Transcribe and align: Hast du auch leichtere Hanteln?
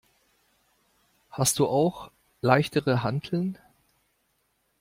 Hast 1.29 1.59
du 1.59 1.67
auch 1.67 2.09
leichtere 2.41 3.03
Hanteln? 3.03 3.59